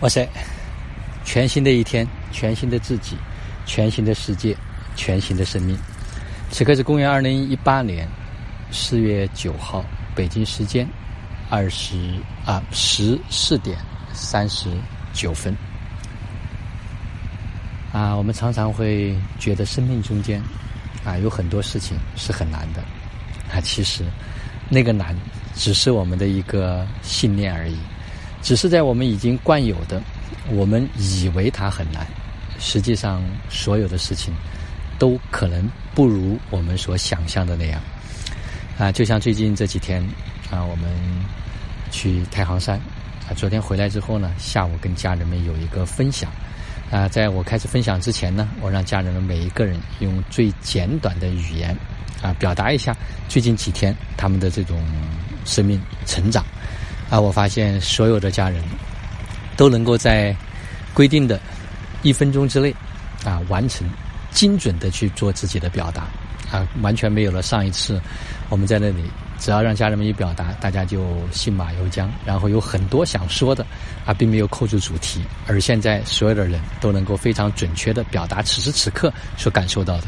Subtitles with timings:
[0.00, 0.28] 哇塞！
[1.24, 3.16] 全新的一天，全新的自己，
[3.64, 4.54] 全新的世界，
[4.96, 5.78] 全新的生命。
[6.50, 8.06] 此刻是公元二零一八年
[8.70, 9.84] 四月九号，
[10.14, 10.86] 北京时间
[11.48, 11.96] 二十
[12.44, 13.78] 啊十四点
[14.12, 14.68] 三十
[15.14, 15.56] 九分。
[17.92, 20.42] 啊，我们常常会觉得生命中间
[21.04, 22.82] 啊有很多事情是很难的
[23.50, 24.04] 啊，其实
[24.68, 25.16] 那个难
[25.54, 27.78] 只是我们的一个信念而已。
[28.44, 30.02] 只是在我们已经惯有的，
[30.50, 32.06] 我们以为它很难，
[32.60, 34.34] 实际上所有的事情
[34.98, 37.80] 都可能不如我们所想象的那样。
[38.78, 40.06] 啊，就像最近这几天
[40.50, 40.92] 啊，我们
[41.90, 42.78] 去太行山
[43.26, 46.30] 啊，昨天回来之后呢，下午跟家人们有一个分享。
[46.90, 51.74] 啊，在我开始分享之前呢，我让家人们每一个人用最简短的语言
[52.20, 52.94] 啊，表达一下
[53.26, 54.78] 最近几天他们的这种
[55.46, 56.44] 生命成长。
[57.10, 58.62] 啊，我发现所有的家人
[59.56, 60.34] 都能够在
[60.92, 61.40] 规定的
[62.02, 62.74] 一分钟之内
[63.24, 63.88] 啊完成
[64.30, 66.08] 精准的去做自己的表达
[66.50, 68.00] 啊，完全没有了上一次
[68.48, 69.04] 我们在那里，
[69.38, 73.64] 只要让家人们一表达，大家就信马由缰，然后有很多想说的
[74.04, 75.22] 啊，并没有扣住主题。
[75.46, 80.06] 而现在所有的人都能够非常准确的表达此时此刻所感受到的，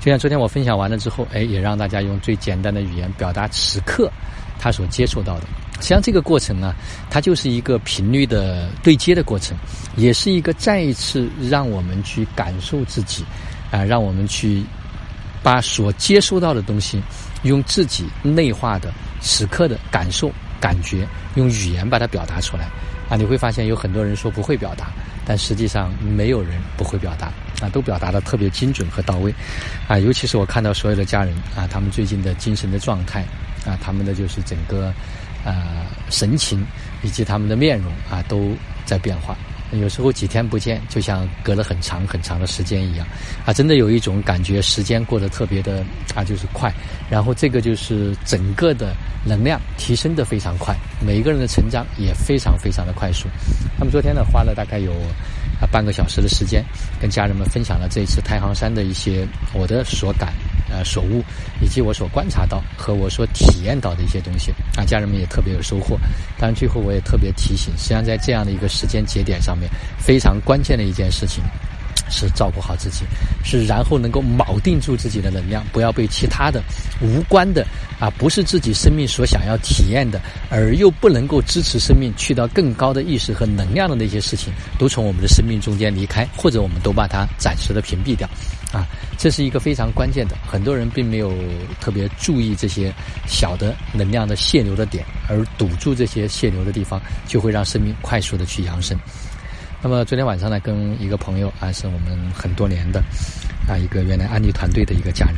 [0.00, 4.10] 就像昨天我分享完了之后，哎，也让大家用最简单的语言表达此刻
[4.58, 5.46] 他所接触到的。
[5.80, 6.74] 实际上，这个过程呢，
[7.08, 9.56] 它就是一个频率的对接的过程，
[9.96, 13.24] 也是一个再一次让我们去感受自己，
[13.70, 14.64] 啊，让我们去
[15.40, 17.00] 把所接收到的东西，
[17.44, 21.06] 用自己内化的此刻的感受、感觉，
[21.36, 22.68] 用语言把它表达出来。
[23.08, 24.88] 啊，你会发现有很多人说不会表达，
[25.24, 29.32] 但实际上没有人不会表达，啊，都表达的特别精准和到位。
[29.86, 33.22] 啊，尤其是我看到所有的家人啊，他们最近的精神的状态，
[33.64, 34.92] 啊，他们的就是整个。
[35.44, 36.64] 啊，神情
[37.02, 39.36] 以及他们的面容啊，都在变化。
[39.72, 43.06] 有时候几天不见，就像隔了很长很长的时间一样。
[43.44, 46.72] 啊，真的有一种感觉，时间过得特别的啊，就是快。
[47.10, 48.94] 然后这个就是整个的
[49.26, 50.74] 能量提升的非常快，
[51.04, 53.28] 每一个人的成长也非常非常的快速。
[53.76, 54.92] 他们昨天呢，花了大概有
[55.60, 56.64] 啊半个小时的时间，
[56.98, 60.32] 跟家人们分享了这次太行山的一些我的所感。
[60.70, 61.22] 呃，所悟
[61.62, 65.98] 以及我所观察到和我所体验到的一些东西，啊，家人们也特别有收获。
[66.38, 71.42] 当然，最后我也特别提醒，实际上在这样的一个时间节点上面，非常关键的一件事情。
[72.10, 73.04] 是照顾好自己，
[73.44, 76.62] 是然后能够铆定住自己的能量，不要被其他的
[77.00, 77.66] 无关的
[78.00, 80.20] 啊，不是自己生命所想要体验的，
[80.50, 88.28] 而又不能够支持生命去到更高的意识和能量的那些事情，都从我们的生命中间离开，或者我们都把它暂时的屏蔽掉，
[88.72, 88.86] 啊，
[89.18, 90.36] 这是一个非常关键的。
[90.46, 91.32] 很多人并没有
[91.80, 92.92] 特别注意这些
[93.26, 98.98] 小的能量的泄流的点，而堵住这些泄流的地方，就会让生命快速的去扬升。
[99.80, 103.00] 那么昨天晚上呢，跟一个朋友啊，是我们很多年的
[103.68, 105.36] 啊，一个原来安利团队的一个家人，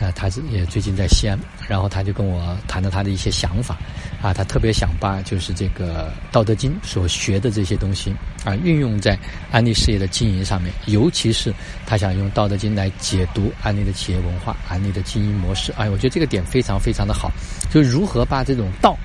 [0.00, 3.76] 啊，他是也最近在西安，然后他就跟我谈了他的一些想法，
[4.22, 8.10] 啊，他特别想把就是这个《道德经》所学的这些东西
[8.42, 9.18] 啊，运用在
[9.52, 11.52] 安利事业的经营上面，尤其是
[11.84, 17.30] 他想用《道德经》来解读安利的企业文化、安利的经营模式，哎，我觉得这个点非常非常的好，
[17.70, 18.98] 就如何把这种道。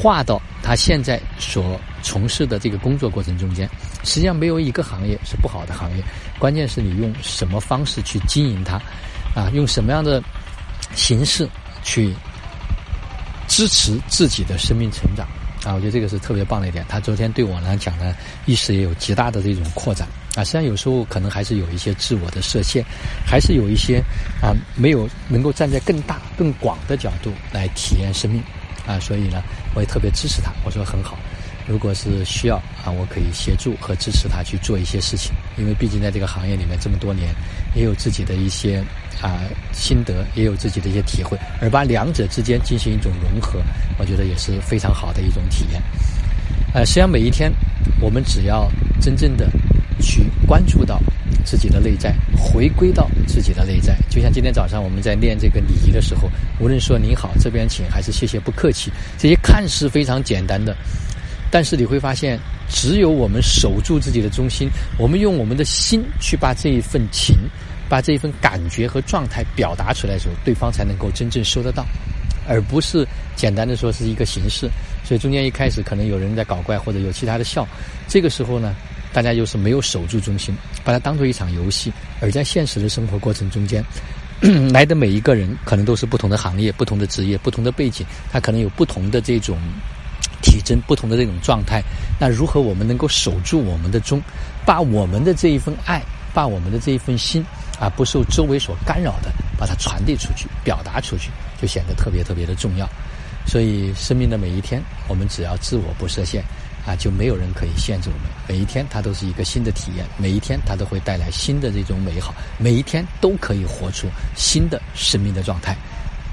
[0.00, 3.68] 划到他现在所从事的这个工作过程中间，
[4.02, 6.02] 实际上没有一个行业是不好的行业，
[6.38, 8.76] 关键是你用什么方式去经营它，
[9.34, 10.22] 啊，用什么样的
[10.94, 11.46] 形式
[11.82, 12.14] 去
[13.46, 15.26] 支持自己的生命成长
[15.64, 16.82] 啊，我觉得这个是特别棒的一点。
[16.88, 18.14] 他昨天对我来讲呢
[18.46, 22.82] 意识也有极大的这种扩展啊，实际上有时候可能还是有一些自我的设限，
[23.26, 24.02] 还是有一些
[24.40, 28.42] 啊没有能够站在更大更广的角度来体验生命。
[28.90, 29.40] 啊，所以呢，
[29.74, 30.50] 我也特别支持他。
[30.64, 31.16] 我说很好，
[31.68, 35.32] 如果是需要啊，我可以协助和支持他去做一些事情。
[35.56, 37.32] 因为毕竟在这个行业里面这么多年，
[37.76, 38.82] 也有自己的一些
[39.22, 39.38] 啊
[39.72, 43.62] 心得，也有自己的一些体会，而把两者之间进行一种融合，
[43.96, 45.80] 我觉得也是非常好的一种体验。
[46.74, 47.52] 呃，实际上每一天，
[48.00, 48.68] 我们只要
[49.00, 49.48] 真正的
[50.00, 51.00] 去关注到。
[51.50, 56.30] 自己的内在，回归到自己的内在，就像今天早上我们在练这个礼仪的时候，
[56.60, 58.88] 无论说您好，这边请，还是谢谢，不客气，
[59.18, 60.76] 这些看似非常简单的，
[61.50, 62.38] 但是你会发现，
[62.68, 67.34] 只有我们守住自己的中心，我们用我们的心去把这一份情，
[67.88, 71.84] 把这一份感觉和状态表达出来的时候，对方才能够真正收得到，
[72.46, 73.04] 而不是
[73.34, 74.70] 简单的说是一个形式。
[75.02, 77.66] 所以中间一开始可能有人在搞怪，或者有其他的笑，
[78.06, 78.72] 这个时候呢？
[79.12, 81.92] 大家又是没有守住中心，把它当做一场游戏。
[82.20, 83.84] 而在现实的生活过程中间，
[84.72, 89.58] 来的每一个人可能都是不同的行业、不同的职业、不同的背景，他可能有不同的这种
[90.42, 91.82] 体征、不同的这种状态。
[92.18, 94.22] 那如何我们能够守住我们的中，
[94.64, 96.02] 把我们的这一份爱，
[96.32, 97.44] 把我们的这一份心
[97.78, 101.30] 啊，不受周围所干扰的，把它传递出去、表达出去，
[101.60, 102.88] 就显得特别特别的重要。
[103.46, 106.44] 所以，生命的每一天，我们只要自我不设限。
[106.86, 108.30] 啊，就没有人可以限制我们。
[108.48, 115.76] 每一天，它都是一个新的体验；每一天，它都会带来新的这种美好；每一天，都可以活出新的生命的状态。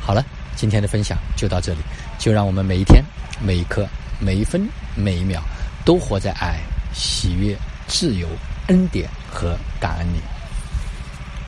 [0.00, 0.24] 好了，
[0.56, 1.80] 今天的分享就到这里。
[2.18, 3.04] 就让我们每一天、
[3.40, 3.86] 每一刻、
[4.18, 5.42] 每一分、每一秒，
[5.84, 6.58] 都活在爱、
[6.94, 7.56] 喜悦、
[7.86, 8.26] 自由、
[8.68, 10.20] 恩典和感恩里。